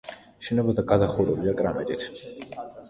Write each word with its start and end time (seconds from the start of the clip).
შენობა 0.47 0.85
გადახურულია 0.93 1.55
კრამიტით. 1.61 2.11